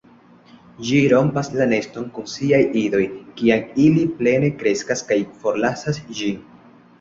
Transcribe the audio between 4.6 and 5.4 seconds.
kreskas, kaj